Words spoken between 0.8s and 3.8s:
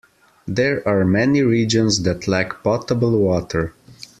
are many regions that lack potable water.